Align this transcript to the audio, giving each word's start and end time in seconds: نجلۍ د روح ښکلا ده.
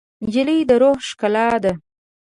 نجلۍ 0.23 0.59
د 0.69 0.71
روح 0.81 0.97
ښکلا 1.09 1.47
ده. 1.63 1.73